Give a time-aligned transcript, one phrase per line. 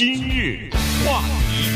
[0.00, 0.70] 今日
[1.04, 1.20] 话
[1.50, 1.68] 题，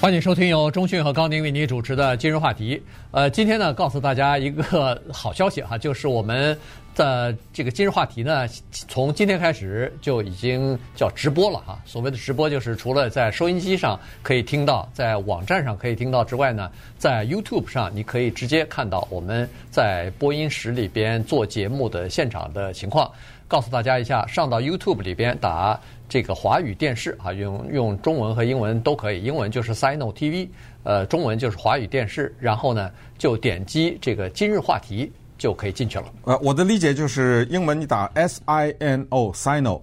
[0.00, 2.82] 欢迎收听由中讯和高宁为您主持的今日话题。
[3.12, 6.58] 呃，今天呢，告诉大家一个好消息哈，就是我们
[6.96, 11.78] 的这个今日话题呢，从今天开始就已经叫直播了哈。
[11.84, 23.08] 所谓的直播，就是除了在收音机上可以听到，在网站上可以听到之外呢，在 YouTube 上你可以直接看到我们在播音室里边做节目的现场的情况。
[23.54, 30.48] 告诉大家一下，上到 YouTube 里边打这个华语电视啊，用用中文和英文都可以，英文就是 Sino TV，
[30.82, 36.06] 呃，中文就是华语电视，然后呢就点击这个今日话题就可以进去了。
[36.24, 39.80] 呃，我的理解就是英文你打 S I N O Sino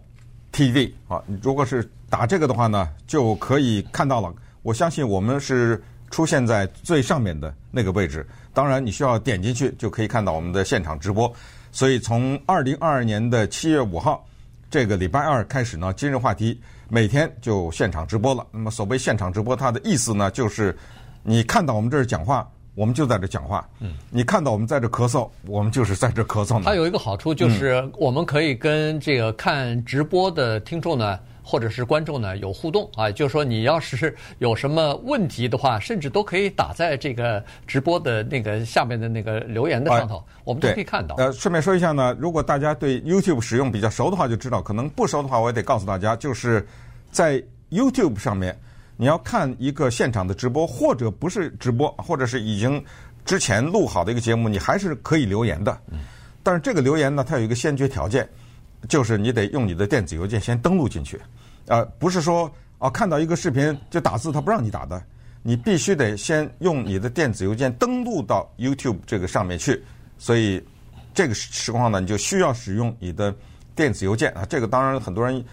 [0.52, 4.34] TV 啊，如果是打这个的话呢，就可以看到了。
[4.63, 11.34] 我相信我们是出现在最上面的那个位置，当然你需要点进去就可以看到我们的现场直播。
[11.72, 14.26] 所以从二零二二年的七月五号
[14.70, 18.46] 这个礼拜二开始呢，今日话题每天就现场直播了。
[18.52, 20.78] 那么所谓现场直播，它的意思呢，就是
[21.24, 26.63] 你看到我们这儿讲话，我们就在这讲话；嗯，你看到我们在这咳嗽，我们就是在这咳嗽呢。
[26.66, 31.20] 它有一个好处就是，我们可以跟这个看直播的听众呢。
[31.44, 41.16] 或者是观众呢有互动啊，就是说你要是有什么问题的话，甚至都可以打在这个直播的那个下面的那个留言的上头，哎、我们都可以看到。
[41.16, 46.66] 呃，顺便说一下呢，如果大家对 YouTube 使用比较熟的话，就知道；可能不熟的话，我也得告诉大家，就是
[47.12, 48.58] 在 YouTube 上面，
[48.96, 52.84] 你要看一个现场的直播，或者不是直播，或者是已经
[53.26, 55.78] 之前录好的一个节目，你还是可以留言的。
[56.44, 58.28] 但是这个留言呢，它有一个先决条件。
[58.90, 61.20] 就是你得用你的电子邮件先登录进去，
[61.68, 65.01] 呃，不是说啊看到一个视频就打字，他不让你打的，
[65.44, 69.84] 你必须得先用你的电子邮件登录到 YouTube 这个上面去。
[70.18, 70.63] 所以
[71.13, 73.34] 这个情况呢，你就需要使用你的
[73.75, 74.44] 电子邮件啊。
[74.46, 75.44] 这个当然很多人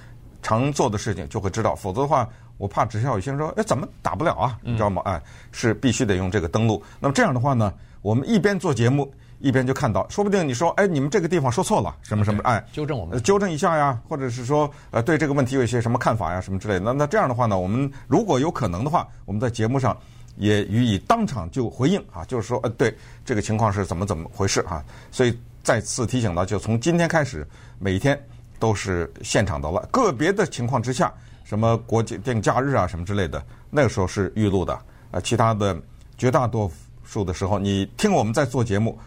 [0.43, 4.59] 常做的事情就会知道，否则的话，我怕直销有些人说，哎，怎么打不了啊？
[4.63, 5.03] 你知道吗？
[5.05, 6.83] 哎，是必须得用这个登录。
[6.99, 9.13] 那么这样的话呢，我们一边做节目。
[9.41, 16.81] 一边就看到，说不定你说，哎，你们这个地方说错了，什么什么，哎，纠正我们，纠正一下呀，或者是说，呃，对这个问题有一些什么看法呀，什么之类的。
[16.81, 19.97] 那那这样的话呢，我们如果有可能的话，我们在节目上
[20.37, 22.93] 也予以当场就回应啊，就是说，呃，对
[23.25, 24.85] 这个情况是怎么怎么回事啊。
[25.13, 27.47] 所以再次提醒到，就从今天开始，
[27.79, 28.21] 每一天
[28.59, 29.89] 都是现场的了。
[29.93, 33.41] 个别的情况之下，什么国际定假日啊，什么之类的，
[33.71, 34.77] 那个时候是预录的。
[35.13, 35.81] 呃，其他的
[36.17, 36.69] 绝大多
[37.05, 38.99] 数的时候，你听我们在做节目。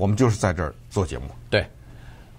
[0.00, 1.24] 我们就是在这儿做节目。
[1.50, 1.62] 对，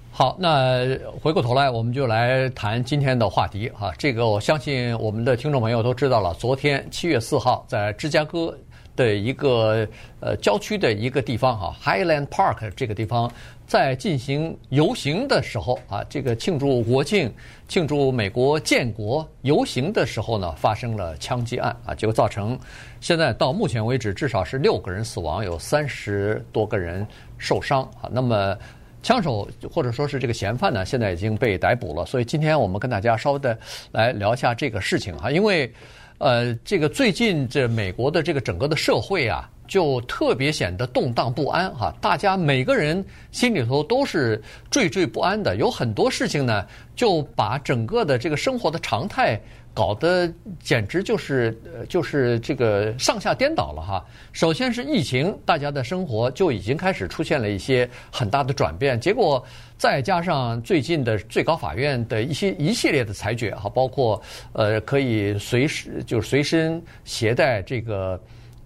[0.10, 3.92] 好，那回过头来，我们就来谈今天的话题啊。
[4.00, 6.34] 这个我相信我们的听众朋友都知道了。
[6.34, 8.58] 昨天七月四号，在芝加哥
[8.96, 9.88] 的一个
[10.20, 13.32] 呃郊区的一个地方哈，Highland Park 这个地方，
[13.66, 17.34] 在进行游行的时候啊，这个庆祝国庆、
[17.68, 22.60] 庆祝美国建国游行的时候呢，发生了枪击案啊，结果造成
[23.00, 27.06] 现在到目前为止至少是六个人死亡，有三十多个人。
[27.44, 28.56] 受伤啊，那么
[29.02, 32.06] 枪手或者说是这个嫌犯呢，现在已经被逮捕了。
[32.06, 33.58] 所以今天我们跟大家稍微的
[33.92, 35.74] 来聊一下这个事情哈，因为
[36.22, 44.40] 呃，这个最近这美国的这个整个的社会啊，就特别显得动荡不安哈，大家每个人心里头都是
[44.70, 46.64] 惴惴不安的，有很多事情呢，
[46.96, 49.42] 就把整个的这个生活的常态。
[49.74, 54.06] 搞得简直就是呃，就是这个上下颠倒了哈。
[54.32, 59.00] 首先是疫情，大家的生活就已经开始出现了一些很大的转变。
[59.00, 59.44] 结果
[59.78, 64.22] 再加上最近的最高法院的一些一系列的裁决哈，包括
[64.54, 68.22] 呃可以随时就是随身携带这个。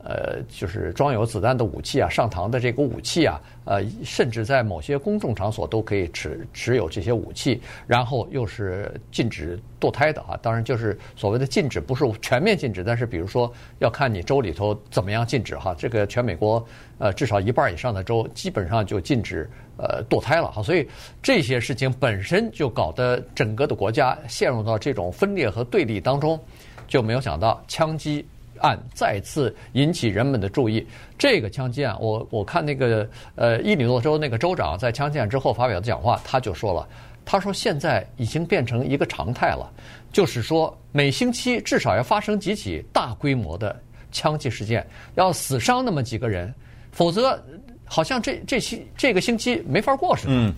[0.07, 10.38] 呃，就是装有子弹的武器啊，上膛的这个武器啊，呃，甚至在某些公众场所都可以持持有这些武器，然后又是禁止堕胎的啊。
[10.44, 15.73] 当然，就是所谓的禁止，不是全面禁止，但是比如说要看你州里头怎么样禁止哈。
[15.75, 16.63] 这个全美国
[16.99, 20.61] 呃至少一半以上的州基本上就禁止呃堕胎了哈。
[20.61, 20.88] 所以
[21.23, 26.39] 这些事情本身就搞得整个的国家陷入到这种分裂和对立当中，
[26.88, 28.24] 就没有想到枪击。
[28.65, 30.85] 案再次引起人们的注意。
[31.17, 36.88] 这个枪击案，我我看那个呃，伊利诺州那个州长在枪击案之后发表的讲话，他就说了，
[37.23, 39.71] 他说现在已经变成一个常态了，
[40.12, 43.79] 就是说每星期至少要发生几起大规模的
[44.12, 44.85] 枪击事件，
[45.15, 46.53] 要死伤那么几个人，
[46.91, 47.41] 否则
[47.85, 50.33] 好像这这期这个星期没法过似的。
[50.33, 50.53] 嗯，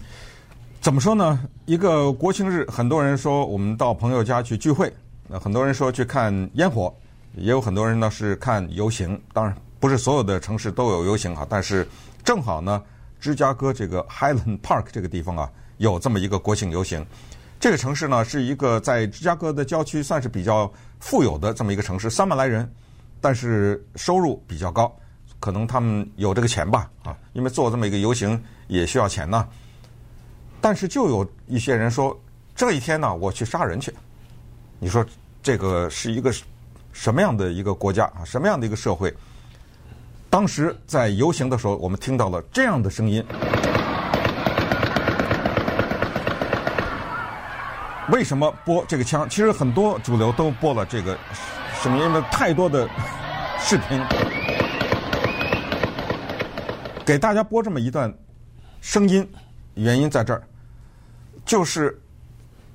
[0.81, 1.39] 怎么说呢？
[1.65, 4.91] 一个国庆日，很多人说我们到朋友家去聚会，
[5.27, 6.91] 那很多人说去看烟火。
[7.37, 11.87] 也有很多人呢是看游行，当然不是所有的城市都有游行哈，但是
[12.23, 12.81] 正好呢，
[13.19, 17.05] 芝加哥这个 Highland Park 这个地方啊，有这么一个国庆游行。
[17.59, 22.71] 这个城市呢，是一个在芝加哥的郊区算是比较富有的这么一个城市，三万来人，
[23.21, 24.95] 但是收入比较高，
[25.39, 29.47] 可能他们有这个钱吧，啊，因为做这么一个游行也需要钱呢。
[30.59, 32.19] 但是就有一些人说，
[32.55, 33.93] 这一天呢，我去杀人去。
[34.79, 35.05] 你说
[35.41, 36.31] 这个是一个
[36.97, 38.25] 什么样的一个国家啊？
[38.25, 39.13] 什么样的一个社会？
[40.31, 43.23] 当时在游行的时候，我们听到了这样的声音。
[48.09, 49.29] 为什么播这个枪？
[49.29, 51.15] 其实很多主流都播了这个
[51.83, 52.89] 声音，因为太多的
[53.59, 54.03] 视频，
[57.05, 58.11] 给大家播这么一段
[58.81, 59.29] 声音，
[59.75, 60.41] 原因在这儿，
[61.45, 62.01] 就是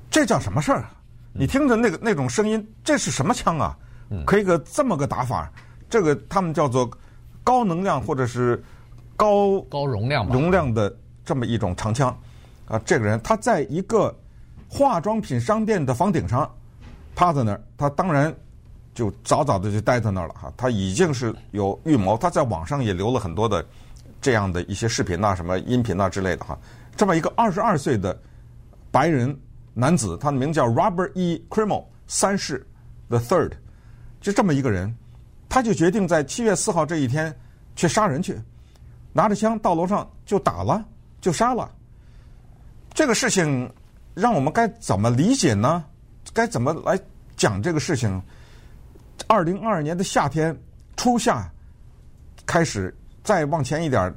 [0.08, 0.84] 这叫什么事儿？
[1.32, 3.76] 你听着那个那种声音，这是什么枪啊？
[4.24, 5.50] 可以个这么个打法，
[5.88, 6.90] 这个他们叫做
[7.44, 8.62] 高能量或者是
[9.16, 10.94] 高高容量容量的
[11.24, 12.16] 这么一种长枪
[12.66, 12.80] 啊！
[12.84, 14.14] 这个人他在一个。
[14.74, 16.50] 化妆品商店的房顶上，
[17.14, 18.34] 趴在那儿，他当然
[18.94, 20.50] 就早早的就待在那儿了哈。
[20.56, 23.62] 他已经是有预谋，他在网上也留了很多的
[24.18, 26.58] 这样的一些视频呐、什么音频呐之类的哈。
[26.96, 28.18] 这么一个二十二岁的
[28.90, 29.38] 白人
[29.74, 31.44] 男子，他的名叫 Robert E.
[31.50, 32.66] Crimo 三世
[33.10, 33.52] The Third，
[34.22, 34.90] 就这么一个人，
[35.50, 37.36] 他就决定在七月四号这一天
[37.76, 38.40] 去杀人去，
[39.12, 40.82] 拿着枪到楼上就打了，
[41.20, 41.70] 就杀了。
[42.94, 43.70] 这个事情。
[44.14, 45.82] 让我们该怎么理解呢？
[46.34, 47.00] 该怎么来
[47.34, 48.22] 讲这个事情？
[49.26, 50.54] 二零二二年的夏天
[50.98, 51.50] 初夏
[52.44, 54.14] 开始，再往前一点，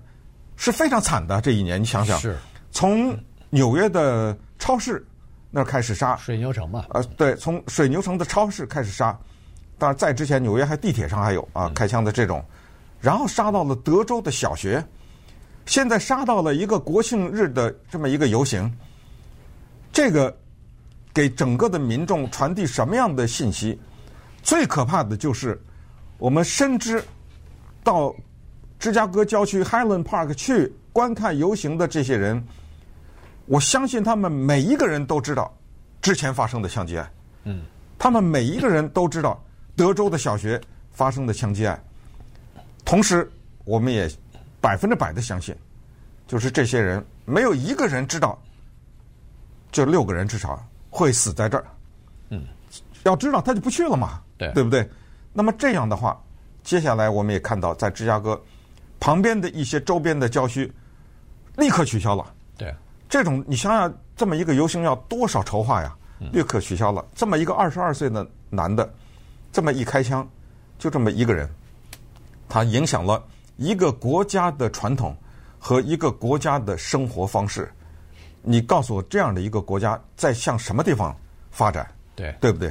[0.58, 1.80] 是非常惨的这一年。
[1.80, 2.38] 你想想，是
[2.72, 3.18] 从
[3.50, 5.02] 纽约的超市
[5.50, 6.84] 那儿开始杀水牛城嘛？
[6.90, 9.18] 呃，对，从水牛城的超市开始杀。
[9.78, 12.44] 当然，在之前纽约还地铁上还有啊开枪的这种，
[13.02, 14.84] 然后杀到了德州的小学，
[15.66, 18.72] 现在杀到了一个国庆日的这么一个游行。
[19.92, 20.36] 这个
[21.14, 23.80] 给整个的民众传递什么样的信息？
[24.44, 25.60] 最可怕的就是，
[26.18, 27.04] 我们深知
[27.84, 28.14] 到
[28.78, 32.46] 芝加哥郊区 Highland Park 去观看游行的这些人，
[33.46, 35.52] 我相信他们每一个人都知道
[36.02, 37.12] 之前发生的枪击案。
[37.44, 37.64] 嗯，
[37.98, 39.42] 他们每一个人都知道
[39.76, 40.60] 德州的小学
[40.92, 41.82] 发生的枪击案。
[42.84, 43.30] 同时，
[43.64, 44.10] 我们也
[44.62, 45.56] 百分之百的相信，
[46.28, 48.40] 就是这些人没有一个人知道。
[49.72, 51.66] 这六个人至少会死在这儿，
[52.30, 52.46] 嗯，
[53.04, 54.90] 要知道他就不去了嘛，对，对不对？
[55.34, 56.18] 那么这样的话，
[56.64, 58.42] 接下来我们也看到，在芝加哥
[59.02, 60.72] 旁边的一些周边的郊区，
[61.58, 62.34] 立刻取消了。
[62.56, 62.74] 对，
[63.10, 65.94] 这种你想想，这么一个游行要多少筹划呀？
[66.32, 67.06] 立刻取消了。
[67.14, 68.90] 这么一个二十二岁的男的，
[69.56, 70.30] 这么一开枪，
[70.78, 71.50] 就这么一个人，
[72.50, 73.26] 他影响了
[73.56, 75.16] 一个国家的传统
[75.58, 77.72] 和一个国家的生活方式。
[78.42, 81.16] 你告诉我，这样的一个国家在向什么地方
[81.52, 81.90] 发展？
[82.18, 82.70] 对，对不对？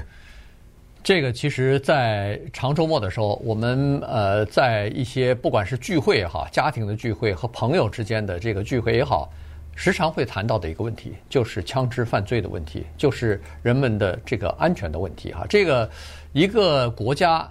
[1.02, 9.32] 这个其实，在长周末的时候，我们呃，在一些不管是聚会也好，家庭的聚会和朋友之间的这个聚会也好，
[9.74, 15.46] 时常会谈到的一个问题，就是枪支犯罪的问题，就是人们的这个安全的问题哈。
[15.48, 15.88] 这个
[16.34, 17.50] 一个国家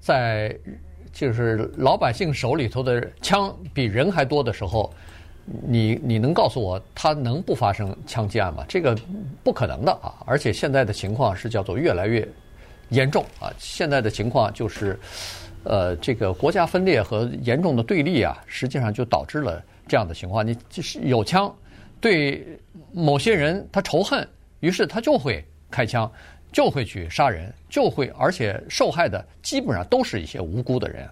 [0.00, 0.56] 在
[1.12, 4.90] 就是老百姓手里头的枪比人还多的时候。
[5.66, 8.64] 你你能告诉我，他能不发生枪击案吗？
[8.68, 8.96] 这个
[9.42, 10.14] 不可能的啊！
[10.24, 12.26] 而且现在的情况是叫做越来越
[12.90, 13.52] 严重啊！
[13.58, 14.96] 现在的情况就是，
[15.64, 20.46] 呃，这个国家分裂和严重的对立啊，实际上就导致了这样的情况。
[20.46, 21.52] 你就是有枪，
[22.00, 22.46] 对
[22.92, 24.26] 某些人他仇恨，
[24.60, 26.08] 于是他就会开枪，
[26.52, 31.08] 就会去杀人，就会，而且受害的基本上都是一些无辜的人。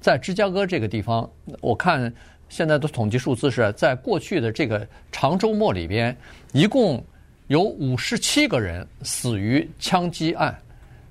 [0.00, 1.28] 在芝加哥这个地方，
[1.60, 2.12] 我看。
[2.48, 6.14] 现在的统计数字是在过去的这个长周末里边，
[6.52, 7.02] 一共
[7.46, 10.54] 有五十七个人死于枪击案，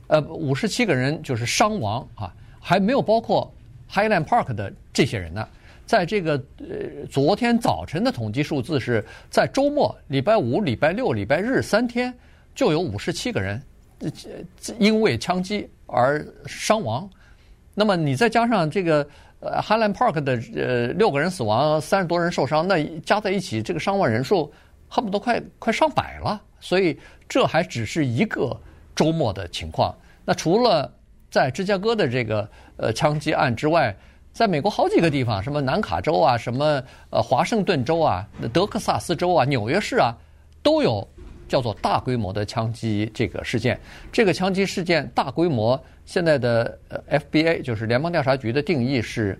[0.05, 3.51] 呃，五十七个人就是伤亡啊，还没有包括
[3.91, 5.47] Highland Park 的这些人呢。
[5.87, 12.13] 在这个呃昨天早晨的统计数字是在周末，礼拜五、礼拜六、礼拜日三天
[12.53, 13.59] 就有五十七个人
[14.79, 17.09] 因为枪击而伤亡。
[17.73, 19.07] 那么你再加上这个。
[19.43, 24.53] 呃，Highland Park 的呃六个人死亡，三十多人受伤，那加在一起，这个伤亡人数
[24.87, 26.39] 恨不得快快上百了。
[26.59, 26.95] 所以
[27.27, 28.55] 这还只是一个
[28.95, 29.97] 周末的情况。
[30.23, 30.93] 那除了
[31.31, 33.97] 在芝加哥的这个呃枪击案之外，
[34.31, 36.79] 在美国好几个地方，什么南卡州啊，什么
[37.09, 40.15] 呃华盛顿州啊，德克萨斯州啊，纽约市啊，
[40.61, 41.07] 都有
[41.51, 43.77] 叫做大规模的枪击这个事件。
[44.09, 45.77] 这个枪击事件大规模。
[46.03, 49.37] 现在的呃 FBI 就是联邦调查局的定义是，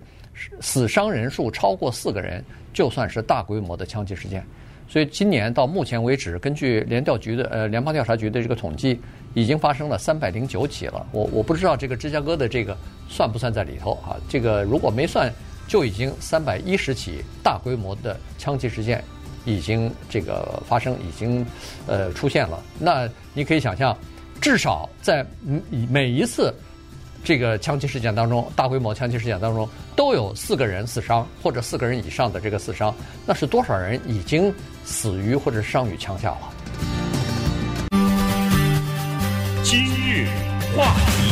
[0.60, 2.42] 死伤人数超过四个人
[2.72, 4.46] 就算是大规模的枪击事件，
[4.88, 8.98] 所以今年到目前为止，根据联调局的呃联邦调查局的这个统计，
[9.34, 11.04] 已经发生了三百零九起了。
[11.12, 12.74] 我我不知道这个芝加哥的这个
[13.08, 14.16] 算不算在里头啊？
[14.28, 15.30] 这个如果没算，
[15.66, 19.02] 就已经三百一十起大规模的枪击事件
[19.44, 21.44] 已经这个发生，已经
[21.86, 22.62] 呃出现了。
[22.78, 23.96] 那你可以想象，
[24.40, 25.26] 至少在
[25.88, 26.54] 每一次。
[27.24, 32.92] 这个枪击事件当中，大规模枪击事件当中，都有四个人死伤或者四个人以上的这个死伤，
[33.24, 34.52] 那是多少人已经
[34.84, 36.52] 死于或者伤于枪下了？
[39.62, 40.26] 今日
[40.76, 41.31] 话题，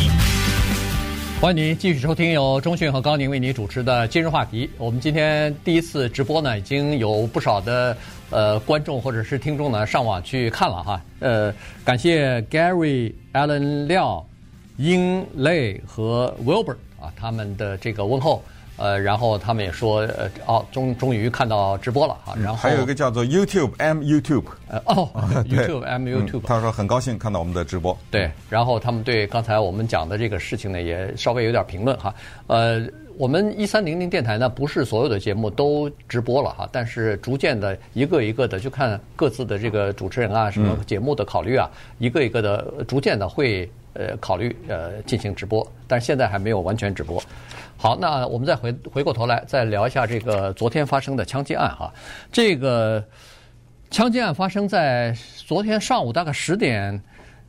[1.41, 4.69] 欢迎您继续收听由中讯和高宁为您主持的今日话题。
[4.77, 7.97] 我们今天第一次直播呢，已经有不少的
[8.29, 11.03] 呃观众或者是听众呢上网去看了哈。
[11.19, 11.51] 呃，
[11.83, 14.23] 感谢 Gary Allen 廖。
[14.77, 18.43] 英雷和 Wilbur 啊，他们的这个问候，
[18.81, 25.07] 呃，然后他们也说，呃，哦，终终于看到直播了啊，然后还有一个叫做 YouTube M YouTube，呃，哦，
[25.45, 32.15] YouTube M YouTube，他说很高兴看到我们的直播，对，然后他们对刚才我们讲的这个事情呢，也稍微有点评论哈，
[32.47, 32.81] 呃，
[33.19, 41.69] 我们一三零零电台呢，不是所有的节目都直播了哈，但是逐渐的一个一个的，就看各自的这个主持人啊，什么节目的考虑啊，
[41.99, 43.71] 一个一个的，逐渐的会。
[43.93, 47.21] 呃，考虑呃进行直播，但是现在还没有完全直播。
[47.83, 51.91] 好，那我们再回回过头来，再聊一下这个昨天发生的枪击案哈。
[52.31, 53.03] 这个
[53.91, 57.03] 枪击案发生在昨天上午大概十点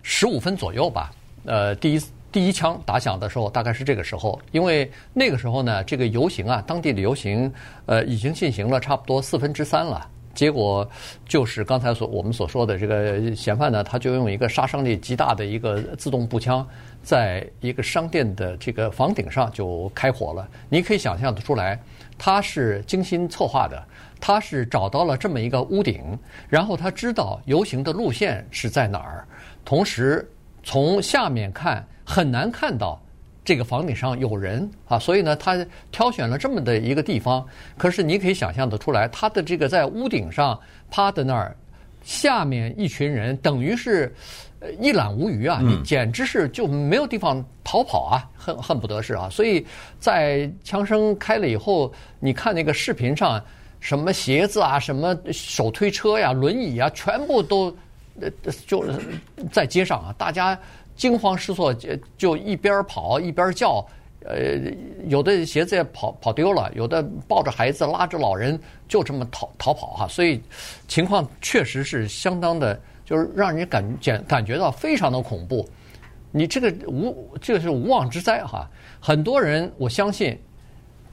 [0.04, 1.12] 十五分左右吧。
[1.44, 7.52] 呃，第一第一枪打响的时候大概是这个时候，因为那个时候呢，这个游行啊，当地的游行
[7.86, 10.08] 呃已经进行了差不多四分之三了。
[10.34, 10.88] 结果
[11.28, 16.66] 就是刚才所我们所说的这个嫌犯呢，他就用一个杀伤力极大的一个自动步枪，
[17.04, 20.48] 在一个商店的这个房顶上就开火了。
[20.70, 21.80] 你可以想象得出来，
[22.18, 23.84] 他是精心策划的，
[24.20, 29.28] 他是找到了这么一个屋顶，然后他知道游行的路线是在哪儿，
[29.66, 30.30] 同时
[30.64, 33.02] 从下面看很难看到。
[33.44, 37.44] 这个房顶上有人啊，所以呢，他挑选了这么的一个地方。
[37.76, 40.60] 可是你可以想象得出来，他的这个在屋顶上
[40.92, 41.56] 趴在那儿，
[42.04, 44.14] 下面一群人等于是
[44.80, 49.28] 一览无余啊，你简直是就没有地方逃跑啊，恨恨不得是啊。
[49.32, 49.66] 所以
[50.00, 53.44] 在枪声开了以后，你看那个视频上，
[53.80, 57.76] 什么鞋子啊，什么手推车呀、轮椅啊，全部都
[58.20, 58.30] 呃
[58.68, 58.86] 就
[59.52, 60.56] 在街上啊，大家。
[61.02, 63.84] 惊慌失措，就就一边跑一边叫，
[64.24, 64.38] 呃，
[65.08, 70.40] 有的鞋子也跑跑丢了，有的抱着孩子拉着老人就这么逃逃跑哈，所以
[70.88, 75.68] 情况确实是相当的，就是让人感觉感觉到非常的恐怖。
[76.32, 80.38] 你这个无这个是无妄之灾哈，很多人我相信。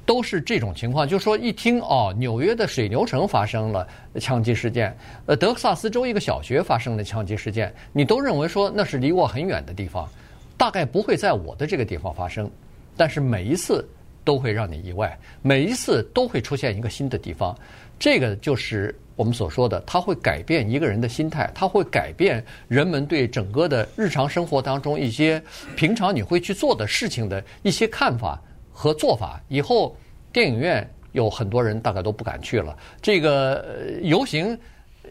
[0.09, 3.87] 都是这种情况，就是说一听哦，纽约的水牛城发生了
[4.19, 4.97] 枪击事件，
[5.27, 10.09] 呃，德克萨斯州一个小学发生了枪击事件，你都认为说那是离我很远的地方，
[10.57, 12.51] 大概不会在我的这个地方发生，
[12.97, 13.87] 但是每一次
[14.25, 17.55] 都会让你意外，每一次都会出现一个新的地方，
[17.99, 25.43] 这个就是我们所说的，它会改变一个人的心态，它会改变人们对整个的日常生活当中一些
[25.77, 28.43] 平常你会去做的事情的一些看法。
[28.79, 29.97] 和做法，以后
[30.33, 32.77] 电影院有很多人大概都不敢去了。
[33.03, 33.65] 这个
[34.03, 34.57] 游行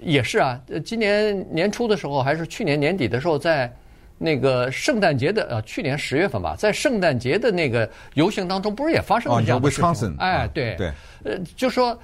[0.01, 3.69] 也是啊，今年年初的时候还是去年年底的时候，在
[4.17, 10.15] 那个圣诞节的呃，去年十月份吧，在圣诞节的那个游行当中，不是也发生了这样的事情？
[10.17, 10.93] 哎，对对，
[11.25, 11.99] 呃，就说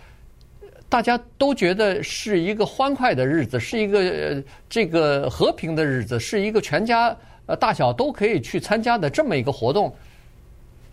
[0.90, 7.16] 大家都觉得是一个欢快的日子，是一个这个和平的日子，是一个全家
[7.46, 9.96] 呃大小都可以去参加的这么一个活动。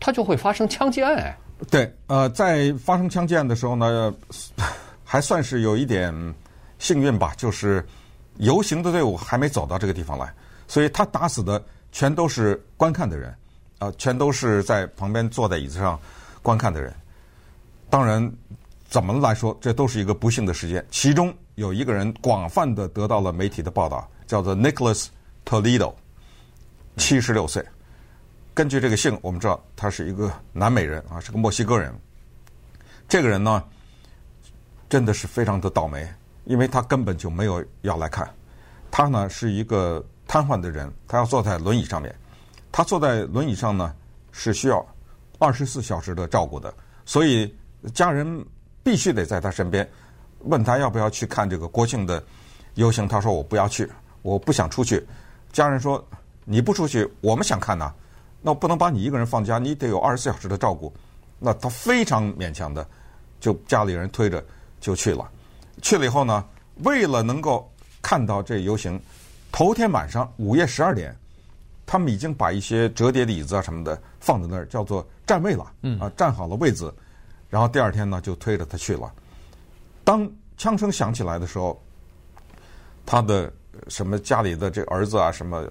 [0.00, 1.36] 他就会发生枪击案，
[1.70, 4.12] 对，呃，在发生枪击案的时候呢，
[5.04, 6.12] 还算是有一点
[6.78, 7.86] 幸运吧，就是
[8.38, 10.32] 游行的队伍还没走到这个地方来，
[10.66, 13.30] 所以他打死的全都是观看的人，
[13.78, 16.00] 啊、呃，全都是在旁边坐在椅子上
[16.42, 16.92] 观看的人。
[17.90, 18.32] 当然，
[18.88, 20.82] 怎么来说，这都是一个不幸的事件。
[20.90, 25.08] 其中有一个人广泛的得到了媒体的报道，叫做 Nicholas
[25.44, 25.92] Toledo，
[26.96, 27.62] 七十六岁。
[28.52, 31.94] 根据这个姓，我们知道他是一个南美人啊，是个墨西哥人。
[33.08, 33.62] 这个人呢，
[34.88, 36.06] 真的是非常的倒霉，
[36.44, 38.28] 因为他根本就没有要来看。
[38.90, 42.14] 他呢是一个瘫痪的人，他要坐在轮椅上面。
[42.72, 43.94] 他坐在轮椅上呢
[44.32, 44.84] 是需要
[45.38, 46.72] 二十四小时的照顾的，
[47.04, 47.52] 所以
[47.94, 48.44] 家人
[48.82, 49.88] 必须得在他身边。
[50.40, 52.22] 问他要不要去看这个国庆的
[52.74, 53.90] 游行，他说我不要去，
[54.22, 55.06] 我不想出去。
[55.52, 56.04] 家人说
[56.44, 57.92] 你不出去，我们想看呐。
[58.42, 60.92] 那我不能把你一个人放家，你得有二十四小时的照顾。
[61.38, 62.86] 那他非常勉强的，
[63.40, 64.44] 就家里人推着
[64.80, 65.28] 就去了。
[65.82, 66.44] 去了以后呢，
[66.84, 67.70] 为了能够
[68.02, 69.00] 看到这游行，
[69.50, 71.16] 头天晚上午夜十二点，
[71.86, 75.64] 他们已经把一些折叠的椅子啊什么的放在那儿，叫做占位了，
[75.98, 76.94] 啊，站好了位子，
[77.48, 79.10] 然后第二天呢就推着他去了。
[80.04, 81.82] 当枪声响起来的时候，
[83.06, 83.50] 他的
[83.88, 85.66] 什么家里的这儿子啊，什么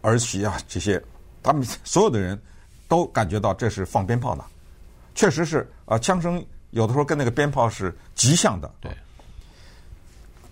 [0.00, 1.02] 儿媳啊这些，
[1.42, 2.40] 他们所有的人
[2.88, 4.44] 都感觉到这是放鞭炮的，
[5.14, 8.70] 确实是啊，枪声有的时候跟那个鞭炮是极像的。
[8.80, 8.90] 对。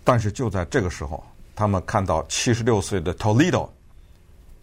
[0.03, 1.23] 但是就在这个时候，
[1.55, 3.69] 他们看到七十六岁的 Toledo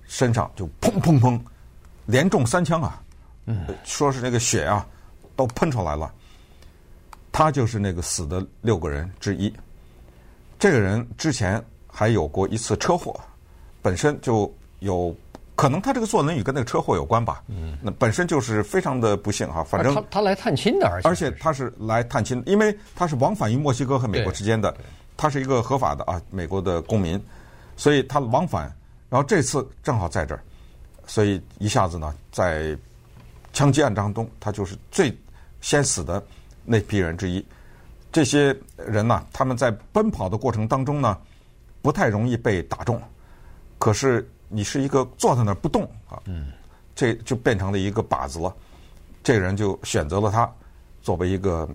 [0.08, 1.40] 身上就砰砰砰
[2.06, 3.02] 连中三枪啊，
[3.46, 4.86] 嗯，说是那个血啊
[5.36, 6.12] 都喷出来了。
[7.32, 9.54] 他就是那个死的六个人之一。
[10.58, 13.18] 这个人之前还有过一次车祸，
[13.82, 15.16] 本身就有
[15.58, 17.44] 可能他这个坐轮椅跟那个车祸有关吧。
[17.48, 19.64] 嗯，那本身就是非常的不幸哈。
[19.64, 24.74] 反正他他来探亲的，而且而且他是来探亲，因为他是往返于墨西哥和美国之间的，
[25.18, 27.22] 他是一个合法的啊美国的公民，
[27.76, 28.72] 所以他往返。
[29.10, 30.42] 然后这次正好在这儿，
[31.06, 32.78] 所以一下子呢，在
[33.52, 35.12] 枪击案当中，他就是最
[35.60, 36.24] 先死的。
[36.70, 37.44] 那批人之一，
[38.12, 41.18] 这些人呢，他们在奔跑的过程当中呢，
[41.82, 43.02] 不太容易被打中。
[43.80, 46.22] 可是你是一个坐在那儿不动啊，
[46.96, 48.54] 这就变成了一个靶子了。
[49.24, 50.50] 这个人就选择了他
[51.02, 51.68] 作为一个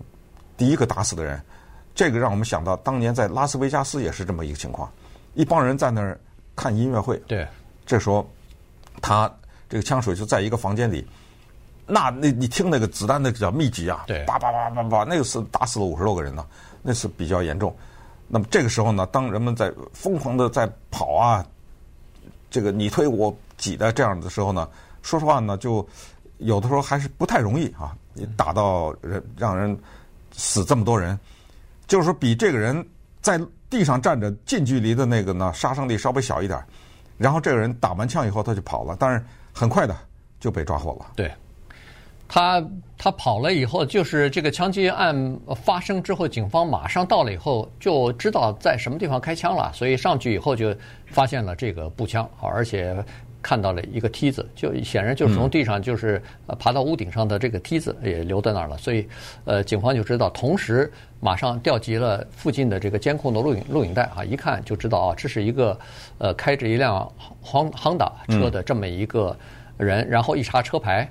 [0.57, 1.41] 第一个打死的人。
[1.95, 4.91] 这个让我们想到当年在拉斯维加斯也是这么一个情况，
[5.35, 6.19] 一帮人在那儿
[6.55, 7.17] 看音乐会。
[7.27, 7.47] 对，
[7.85, 8.27] 这时候
[9.01, 9.31] 他
[9.69, 11.07] 这个枪手就在一个房间里。
[11.85, 16.43] 那那你听那个子弹那个叫密集啊，对，叭叭叭叭叭，那个是打死了五十多个人呢，
[16.81, 17.75] 那是比较严重。
[18.27, 21.45] 那么这个时候呢，当人们在疯狂的在跑啊，
[22.53, 24.69] 这个你推我挤的这样的时候呢，
[25.01, 25.83] 说实话呢，就
[26.37, 27.97] 有的时候还是不太容易啊。
[28.13, 29.75] 你打到人，让人
[30.33, 31.19] 死这么多人，
[31.87, 32.87] 就是说比这个人
[33.21, 33.41] 在
[33.71, 36.63] 地上站着近距离的那个呢，杀伤力稍微小一点。
[37.17, 39.97] 然后这个人打完枪以后他就跑了，但是很快的
[40.39, 41.07] 就被抓获了。
[41.15, 41.33] 对。
[42.27, 42.63] 他
[42.97, 50.73] 他跑了以后，就是这个枪击案发生之后，警方马上到了以后，就知道在什么地方开枪了，所以上去以后就
[51.07, 52.95] 发现了这个步枪，而且
[53.41, 56.19] 看到了一个梯子，就显然就是从地上就是
[56.57, 59.07] 爬到屋顶上的这个梯子也留在那儿了，所以
[59.43, 65.77] 呃，警方就知道，同时马上调集了附近的这个监控的录影录影带啊，一看就知道啊，这是一个
[66.17, 69.37] 呃开着一辆亨亨达车的这么一个
[69.77, 71.07] 人，然后一查车牌。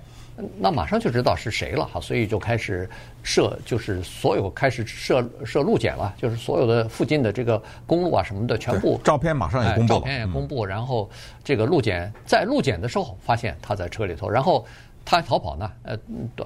[0.58, 2.88] 那马上就知道是谁了哈，所以就开始
[3.22, 11.08] 设，就是所有开始设设路检了，就是所有的附近的这个公路啊什么的全部照片马上也公布了，照片也公布，然后
[11.44, 14.64] 这个路检在路检的时候发现他在车里头，然后
[15.04, 15.98] 他还逃跑呢，呃，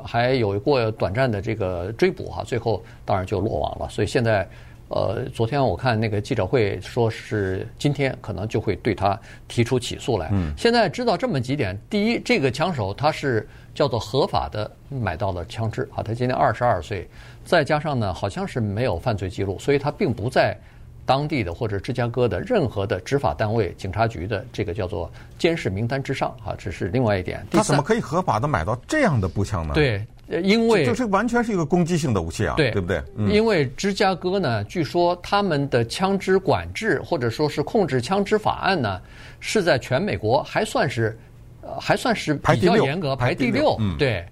[0.04, 4.48] 还有过短暂的这个追捕哈，最后当然就落网了，所以现在。
[4.88, 9.18] 呃，昨天我看那个记者会，说是今天可能就会对他
[9.48, 10.28] 提出起诉来。
[10.30, 17.08] 嗯，现在知道这么几点：第一，这个枪手他是叫做合法的买到了枪支啊，他今年二十二岁，
[17.44, 20.56] 再加上呢，好像是没有犯罪记录，所以他并不在
[21.04, 25.08] 当地的或者芝加哥的任何的执法单位、警察局的这个叫做
[25.38, 27.46] 监视名单之上啊，这是另外一点。
[27.52, 29.74] 他怎么可以合法的买到这样的步枪呢？
[29.74, 30.04] 对。
[30.42, 33.00] 因为这是完全是一个攻击性的武器啊，对，对不对？
[33.14, 39.00] 嗯，因为芝加哥呢，据说他们的枪支管制或者说是控制枪支法案呢，
[39.38, 41.35] 是在全美国还算是，呃，
[41.80, 43.76] 还算是比较严格，排第六。
[43.80, 44.26] 嗯，对，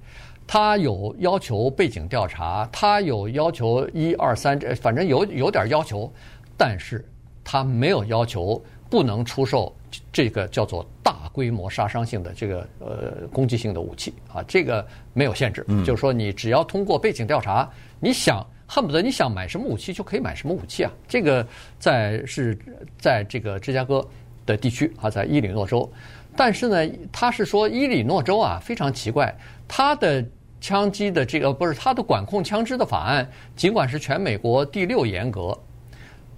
[0.47, 6.13] 他有要求背景调查，他有要求一二三，这反正有有点要求，
[6.57, 7.05] 但是
[7.43, 9.75] 他没有要求不能出售。
[10.11, 17.71] 这个叫做大规模杀伤性的这个呃攻击性的武器啊，这个没有限制，嗯、就是说你只要通过背景调查，
[18.01, 20.91] 你想恨不得你想买什么武器就可以买什么武器啊。
[21.07, 21.47] 这个
[21.79, 22.59] 在是
[22.99, 24.05] 在这个芝加哥
[24.45, 25.89] 的地区啊，在伊利诺州，
[26.37, 29.35] 但是呢，他是说伊利诺州啊非常奇怪，
[29.67, 30.25] 他的
[30.61, 35.57] 枪击的这个不是他的管控枪支的法案，尽管是全美国第六严格。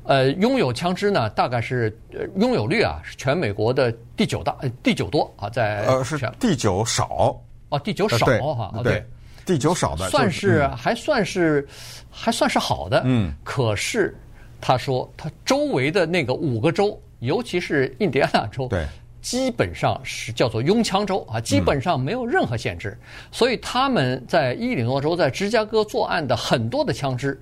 [0.05, 1.97] 呃，拥有枪支呢，大概是
[2.37, 7.37] 拥有率啊，是全美国的第九大，第九多啊，在呃是第九少。
[7.69, 9.07] 哦，第九少哈，对，对，
[9.45, 11.67] 第九少的，算是还算是
[12.09, 14.17] 还算是好的，嗯，可是
[14.61, 18.87] 他说他周围的那个五个州，尤其是印第安纳州，对，
[19.27, 22.97] 基本上是叫做拥枪州啊，基本上没有任何限制，
[23.33, 27.37] 所以他们在伊利诺州，在芝加哥作案的很多的枪支。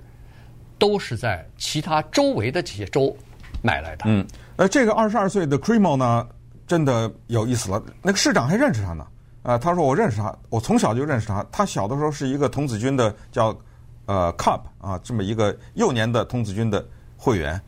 [0.77, 3.15] 都是在其他周围的这些州
[3.61, 4.03] 买来的。
[4.07, 6.27] 嗯，呃，这个二十二岁的 Crimo 呢，
[6.67, 7.81] 真的有意思了。
[8.01, 9.07] 那个市长还认识他呢。
[9.41, 11.45] 啊、他说我认识他，我从小就认识他。
[11.49, 13.57] 他小的时候是一个童子军的叫
[14.05, 17.59] 呃 Cub 啊，这么一个幼年的童子军的会员。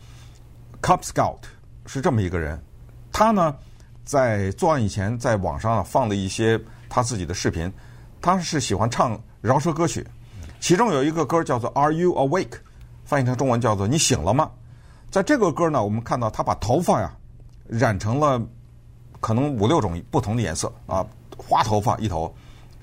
[0.82, 1.40] Cub Scout
[1.86, 2.62] 是这么一个人，
[3.14, 3.56] 他呢
[4.08, 7.70] 在作案以前在网上放了一些他自己的视频，
[8.22, 10.08] 他是喜欢唱饶舌歌曲，
[10.62, 12.54] 其中有一个歌叫做 Are You Awake，
[13.04, 14.50] 翻译成中文叫做你醒了吗？
[15.12, 17.14] 在这个歌呢，我们看到他把头发呀
[17.68, 18.42] 染成了
[19.20, 21.06] 可能五六种不同的颜色啊，
[21.38, 22.34] 花头发一头，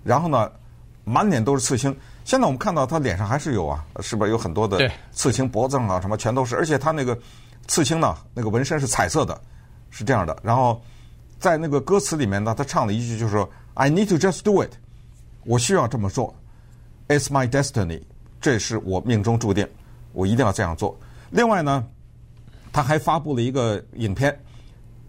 [0.02, 0.52] 然后呢
[1.04, 1.96] 满脸都是刺青。
[2.26, 5.48] 现在我们看到他脸上还是有啊，是不是有很多的刺青？
[5.48, 7.18] 脖子上啊什么全都是，而且他那个
[7.66, 9.40] 刺青呢，那个纹身是彩色的，
[9.88, 10.36] 是这样的。
[10.42, 10.82] 然后
[11.44, 14.70] 在那个歌词里面呢，他唱了一句就是说：“I need to just do it，
[15.44, 16.34] 我需要这么做
[17.06, 18.00] ，It's my destiny，
[18.40, 19.68] 这是我命中注定，
[20.14, 21.86] 我一定要这样做。”另外呢，
[22.72, 24.34] 他还发布了一个影片，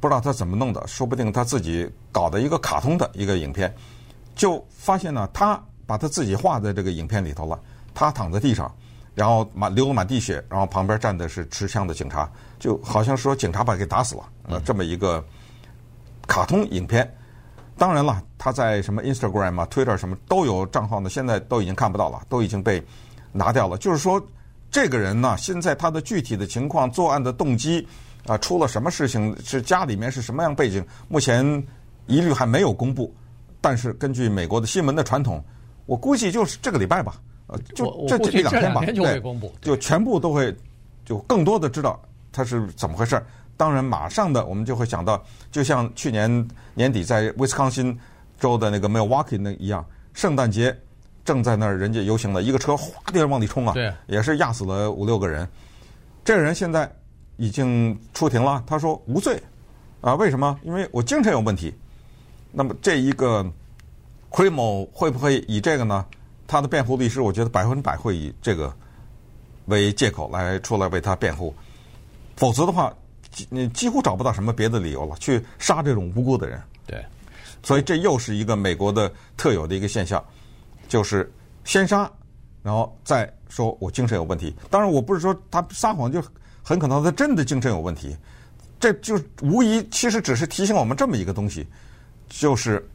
[0.01, 3.73] 不知道他怎么弄的，说不定他自己搞的一个卡通的一个影片，
[4.35, 5.57] 就发现呢他。
[5.87, 7.59] 把他自己画在这个影片里头了，
[7.93, 8.75] 他躺在地上，
[9.13, 15.23] 然后满流满地血，然后旁边站的是持枪的警察，就好像说警察把他给打死了，呃，这么一个
[16.27, 17.09] 卡通影片。
[17.77, 22.83] 当然了，他在什么 Instagram 啊、Twitter 什么都有账号呢，现在都已经看不到了，都已经被
[23.31, 23.77] 拿掉了。
[23.77, 24.21] 就是说，
[24.71, 27.85] 这个人呢，现在他的具体的情况、作案的动机
[28.27, 31.45] 啊，出了什么事情，是家里面是什么样背景，目前
[32.07, 33.13] 一律还没有公布。
[33.61, 35.43] 但是根据美国的新闻的传统。
[35.87, 37.13] 我估计就是这个礼拜吧，
[37.45, 40.51] 呃，就这这两天吧，就会公布，对，就全部都会，
[41.05, 43.23] 就更多的知道他是怎么回事。
[43.57, 47.97] 当然，马上的我们就会想到，就像去年年底在威斯康辛
[48.39, 50.75] 州的那个 Milwaukee 那一样，圣诞节
[51.23, 55.47] 正在那儿人家游行的一个车哗地往里冲啊，对，也是压死了五六个人。
[56.23, 56.91] 这个人现在
[57.37, 59.41] 已经出庭了，他说无罪，
[60.01, 60.59] 啊，为什么？
[60.63, 61.73] 因为我精神有问题。
[62.51, 63.45] 那么这一个。
[64.37, 66.05] c r i m o 会不会以这个呢？
[66.45, 68.75] 他的辩护律师，我觉得百分之百会以这个
[69.67, 71.55] 为借口来出来为他辩护。
[72.35, 72.93] 否则的话，
[73.49, 76.61] 你几乎找不到什么别的理由了，去杀这种无辜的人。
[76.85, 77.03] 对，
[77.63, 80.23] 所以这又是一个美国的特有的一个现象，
[80.87, 81.31] 就是
[81.63, 82.09] 先杀，
[82.63, 84.55] 然后再说我精神有问题。
[84.69, 86.23] 当然，我不是说他撒谎就
[86.63, 88.15] 很可能他真的精神有问题，
[88.79, 91.67] 这就无疑其实只是提醒我们这么一个东西，
[92.29, 92.87] 就是。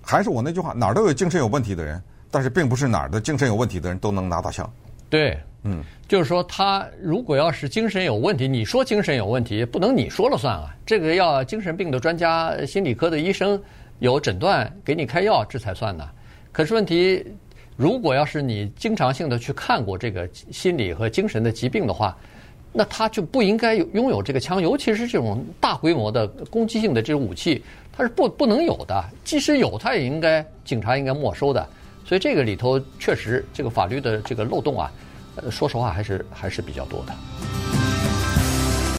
[0.00, 4.66] 还是我那句话，哪儿都有精神有问题的人，但是并不是哪儿的精神有问题的人都能拿到枪。
[5.10, 10.74] 对，嗯，就是说他如果要是精神有问题，你说精神有问题，不能你说了算啊。
[10.84, 13.60] 这个要精神病的专家、心理科的医生
[13.98, 16.08] 有诊断，给你开药，这才算呢。
[16.52, 17.24] 可是问题，
[17.76, 22.16] 如果要是你经常性的去看过这个心理和精神的疾病的话，
[22.72, 27.62] 那他就不应该拥有这个枪，尤其是这种大规模的攻击性的这种武器。
[27.96, 31.68] 它是不不能有的，即使有，他也应该警察应该没收的。
[32.08, 34.90] 所以这个里头确实这个法律的这个漏洞啊，
[35.36, 37.87] 呃，说实话还是还是比较多的。